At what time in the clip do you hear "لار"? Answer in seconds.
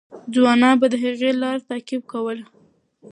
1.41-1.57